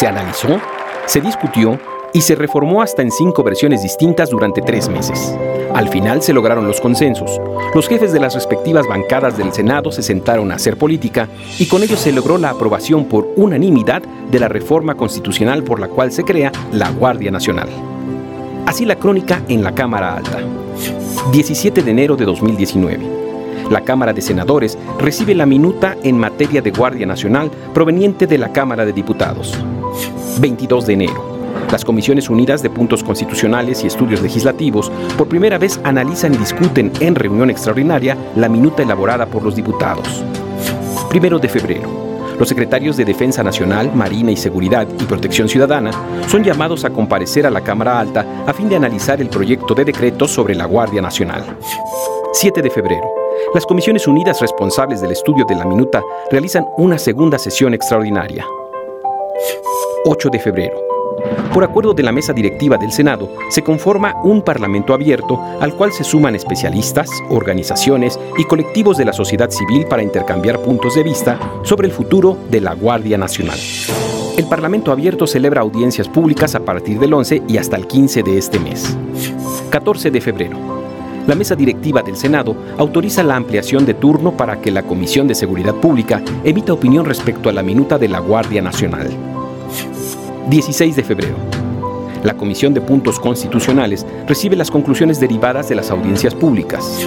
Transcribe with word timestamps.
Se 0.00 0.06
analizó, 0.06 0.58
se 1.04 1.20
discutió 1.20 1.78
y 2.14 2.22
se 2.22 2.34
reformó 2.34 2.80
hasta 2.80 3.02
en 3.02 3.10
cinco 3.10 3.42
versiones 3.42 3.82
distintas 3.82 4.30
durante 4.30 4.62
tres 4.62 4.88
meses. 4.88 5.36
Al 5.74 5.90
final 5.90 6.22
se 6.22 6.32
lograron 6.32 6.66
los 6.66 6.80
consensos. 6.80 7.38
Los 7.74 7.86
jefes 7.86 8.10
de 8.10 8.18
las 8.18 8.34
respectivas 8.34 8.86
bancadas 8.88 9.36
del 9.36 9.52
Senado 9.52 9.92
se 9.92 10.02
sentaron 10.02 10.50
a 10.50 10.54
hacer 10.54 10.78
política 10.78 11.28
y 11.58 11.66
con 11.66 11.82
ello 11.82 11.98
se 11.98 12.12
logró 12.12 12.38
la 12.38 12.48
aprobación 12.48 13.04
por 13.04 13.28
unanimidad 13.36 14.00
de 14.30 14.40
la 14.40 14.48
reforma 14.48 14.94
constitucional 14.94 15.64
por 15.64 15.78
la 15.78 15.88
cual 15.88 16.12
se 16.12 16.24
crea 16.24 16.50
la 16.72 16.88
Guardia 16.92 17.30
Nacional. 17.30 17.68
Así 18.64 18.86
la 18.86 18.96
crónica 18.96 19.42
en 19.50 19.62
la 19.62 19.74
Cámara 19.74 20.16
Alta. 20.16 20.38
17 21.30 21.82
de 21.82 21.90
enero 21.90 22.16
de 22.16 22.24
2019. 22.24 23.06
La 23.68 23.82
Cámara 23.82 24.14
de 24.14 24.22
Senadores 24.22 24.78
recibe 24.98 25.34
la 25.34 25.44
minuta 25.44 25.94
en 26.02 26.16
materia 26.16 26.62
de 26.62 26.70
Guardia 26.70 27.06
Nacional 27.06 27.50
proveniente 27.74 28.26
de 28.26 28.38
la 28.38 28.50
Cámara 28.50 28.86
de 28.86 28.94
Diputados. 28.94 29.62
22 30.40 30.86
de 30.86 30.92
enero. 30.92 31.40
Las 31.70 31.84
Comisiones 31.84 32.28
Unidas 32.28 32.62
de 32.62 32.70
Puntos 32.70 33.04
Constitucionales 33.04 33.84
y 33.84 33.86
Estudios 33.86 34.22
Legislativos 34.22 34.90
por 35.16 35.28
primera 35.28 35.58
vez 35.58 35.80
analizan 35.84 36.34
y 36.34 36.38
discuten 36.38 36.92
en 37.00 37.14
reunión 37.14 37.50
extraordinaria 37.50 38.16
la 38.36 38.48
minuta 38.48 38.82
elaborada 38.82 39.26
por 39.26 39.42
los 39.42 39.54
diputados. 39.54 40.24
Primero 41.08 41.38
de 41.38 41.48
febrero. 41.48 42.10
Los 42.40 42.48
secretarios 42.48 42.96
de 42.96 43.04
Defensa 43.04 43.42
Nacional, 43.42 43.92
Marina 43.94 44.30
y 44.30 44.36
Seguridad 44.36 44.88
y 44.98 45.04
Protección 45.04 45.48
Ciudadana 45.48 45.90
son 46.26 46.42
llamados 46.42 46.84
a 46.84 46.90
comparecer 46.90 47.46
a 47.46 47.50
la 47.50 47.60
Cámara 47.60 48.00
Alta 48.00 48.44
a 48.46 48.52
fin 48.54 48.68
de 48.68 48.76
analizar 48.76 49.20
el 49.20 49.28
proyecto 49.28 49.74
de 49.74 49.84
decreto 49.84 50.26
sobre 50.26 50.54
la 50.54 50.64
Guardia 50.64 51.02
Nacional. 51.02 51.44
7 52.32 52.62
de 52.62 52.70
febrero. 52.70 53.12
Las 53.52 53.66
Comisiones 53.66 54.06
Unidas 54.06 54.40
responsables 54.40 55.00
del 55.02 55.12
estudio 55.12 55.44
de 55.44 55.54
la 55.54 55.66
minuta 55.66 56.02
realizan 56.30 56.64
una 56.78 56.98
segunda 56.98 57.38
sesión 57.38 57.74
extraordinaria. 57.74 58.46
8 60.04 60.30
de 60.30 60.38
febrero. 60.38 60.76
Por 61.52 61.62
acuerdo 61.62 61.92
de 61.92 62.02
la 62.02 62.12
mesa 62.12 62.32
directiva 62.32 62.78
del 62.78 62.90
Senado, 62.90 63.28
se 63.50 63.62
conforma 63.62 64.14
un 64.24 64.40
Parlamento 64.40 64.94
abierto 64.94 65.38
al 65.60 65.74
cual 65.74 65.92
se 65.92 66.04
suman 66.04 66.34
especialistas, 66.34 67.10
organizaciones 67.28 68.18
y 68.38 68.44
colectivos 68.44 68.96
de 68.96 69.04
la 69.04 69.12
sociedad 69.12 69.50
civil 69.50 69.84
para 69.86 70.02
intercambiar 70.02 70.60
puntos 70.60 70.94
de 70.94 71.02
vista 71.02 71.38
sobre 71.64 71.86
el 71.86 71.92
futuro 71.92 72.38
de 72.50 72.62
la 72.62 72.74
Guardia 72.74 73.18
Nacional. 73.18 73.58
El 74.38 74.46
Parlamento 74.46 74.90
abierto 74.90 75.26
celebra 75.26 75.60
audiencias 75.60 76.08
públicas 76.08 76.54
a 76.54 76.60
partir 76.60 76.98
del 76.98 77.12
11 77.12 77.42
y 77.46 77.58
hasta 77.58 77.76
el 77.76 77.86
15 77.86 78.22
de 78.22 78.38
este 78.38 78.58
mes. 78.58 78.96
14 79.68 80.10
de 80.10 80.20
febrero. 80.22 80.56
La 81.26 81.34
mesa 81.34 81.54
directiva 81.54 82.00
del 82.00 82.16
Senado 82.16 82.56
autoriza 82.78 83.22
la 83.22 83.36
ampliación 83.36 83.84
de 83.84 83.92
turno 83.92 84.32
para 84.32 84.62
que 84.62 84.70
la 84.70 84.82
Comisión 84.82 85.28
de 85.28 85.34
Seguridad 85.34 85.74
Pública 85.74 86.22
emita 86.42 86.72
opinión 86.72 87.04
respecto 87.04 87.50
a 87.50 87.52
la 87.52 87.62
minuta 87.62 87.98
de 87.98 88.08
la 88.08 88.20
Guardia 88.20 88.62
Nacional. 88.62 89.29
16 90.50 90.96
de 90.96 91.04
febrero. 91.04 91.36
La 92.24 92.34
Comisión 92.34 92.74
de 92.74 92.80
Puntos 92.80 93.20
Constitucionales 93.20 94.04
recibe 94.26 94.56
las 94.56 94.68
conclusiones 94.68 95.20
derivadas 95.20 95.68
de 95.68 95.76
las 95.76 95.92
audiencias 95.92 96.34
públicas. 96.34 97.06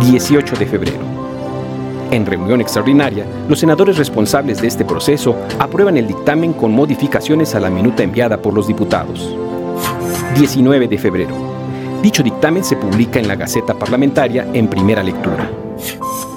18 0.00 0.56
de 0.56 0.66
febrero. 0.66 0.98
En 2.10 2.26
reunión 2.26 2.60
extraordinaria, 2.60 3.24
los 3.48 3.60
senadores 3.60 3.96
responsables 3.96 4.60
de 4.60 4.66
este 4.66 4.84
proceso 4.84 5.36
aprueban 5.60 5.96
el 5.96 6.08
dictamen 6.08 6.52
con 6.52 6.72
modificaciones 6.72 7.54
a 7.54 7.60
la 7.60 7.70
minuta 7.70 8.02
enviada 8.02 8.42
por 8.42 8.54
los 8.54 8.66
diputados. 8.66 9.36
19 10.34 10.88
de 10.88 10.98
febrero. 10.98 11.36
Dicho 12.02 12.24
dictamen 12.24 12.64
se 12.64 12.74
publica 12.74 13.20
en 13.20 13.28
la 13.28 13.36
Gaceta 13.36 13.74
Parlamentaria 13.74 14.48
en 14.52 14.66
primera 14.66 15.04
lectura. 15.04 15.48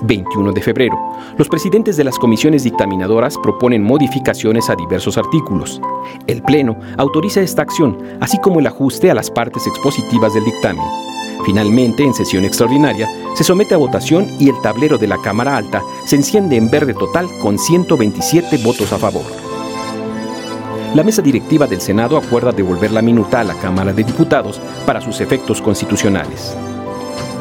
21 0.06 0.52
de 0.52 0.62
febrero. 0.62 0.98
Los 1.38 1.50
presidentes 1.50 1.98
de 1.98 2.04
las 2.04 2.18
comisiones 2.18 2.64
dictaminadoras 2.64 3.38
proponen 3.38 3.84
modificaciones 3.84 4.70
a 4.70 4.76
diversos 4.76 5.18
artículos. 5.18 5.82
El 6.28 6.42
Pleno 6.42 6.78
autoriza 6.98 7.42
esta 7.42 7.62
acción, 7.62 7.98
así 8.20 8.40
como 8.40 8.60
el 8.60 8.68
ajuste 8.68 9.12
a 9.12 9.16
las 9.16 9.32
partes 9.32 9.68
expositivas 9.68 10.34
del 10.34 10.46
dictamen. 10.46 10.86
Finalmente, 11.46 12.04
en 12.04 12.14
sesión 12.14 12.44
extraordinaria, 12.44 13.08
se 13.36 13.44
somete 13.44 13.76
a 13.76 13.78
votación 13.78 14.28
y 14.40 14.50
el 14.50 14.60
tablero 14.62 14.98
de 14.98 15.08
la 15.08 15.18
Cámara 15.18 15.58
Alta 15.58 15.84
se 16.06 16.16
enciende 16.16 16.56
en 16.56 16.72
verde 16.72 16.94
total 16.94 17.28
con 17.42 17.60
127 17.60 18.58
votos 18.64 18.92
a 18.94 18.98
favor. 18.98 19.26
La 20.96 21.04
mesa 21.04 21.22
directiva 21.22 21.68
del 21.68 21.82
Senado 21.82 22.18
acuerda 22.18 22.54
devolver 22.54 22.92
la 22.92 23.02
minuta 23.02 23.42
a 23.42 23.44
la 23.44 23.54
Cámara 23.56 23.92
de 23.92 24.04
Diputados 24.04 24.62
para 24.86 25.02
sus 25.02 25.20
efectos 25.20 25.62
constitucionales. 25.62 26.56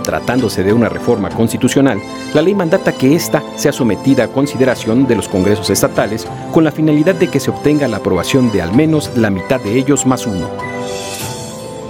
Tratándose 0.05 0.63
de 0.63 0.73
una 0.73 0.91
reforma 0.91 1.31
constitucional, 1.31 2.01
la 2.35 2.43
ley 2.43 2.55
mandata 2.55 2.93
que 2.93 3.15
ésta 3.15 3.43
sea 3.57 3.73
sometida 3.73 4.25
a 4.25 4.29
consideración 4.29 5.07
de 5.07 5.17
los 5.17 5.29
congresos 5.29 5.71
estatales 5.71 6.27
con 6.53 6.63
la 6.63 6.71
finalidad 6.71 7.15
de 7.15 7.29
que 7.29 7.41
se 7.41 7.51
obtenga 7.51 7.89
la 7.89 7.97
aprobación 7.97 8.53
de 8.53 8.61
al 8.61 8.75
menos 8.75 9.11
la 9.17 9.31
mitad 9.31 9.61
de 9.61 9.79
ellos 9.79 10.05
más 10.05 10.27
uno. 10.27 10.47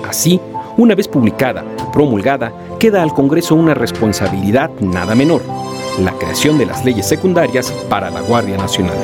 Así, 0.09 0.41
una 0.77 0.95
vez 0.95 1.09
publicada, 1.09 1.65
promulgada, 1.93 2.53
queda 2.79 3.03
al 3.03 3.13
Congreso 3.13 3.57
una 3.57 3.75
responsabilidad 3.75 4.71
nada 4.81 5.15
menor, 5.17 5.43
la 6.01 6.13
creación 6.13 6.57
de 6.57 6.67
las 6.67 6.85
leyes 6.85 7.09
secundarias 7.09 7.73
para 7.89 8.11
la 8.11 8.21
Guardia 8.21 8.57
Nacional. 8.57 8.97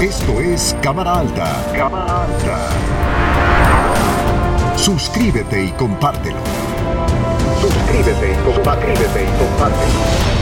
Esto 0.00 0.40
es 0.40 0.76
Cámara 0.82 1.20
Alta. 1.20 1.72
Cámara 1.72 2.24
Alta. 2.24 3.21
Suscríbete 4.82 5.64
y 5.64 5.70
compártelo. 5.70 6.38
Suscríbete 7.60 8.32
y 8.32 8.44
compártelo. 8.44 8.94
y 9.22 9.38
compártelo. 9.38 10.41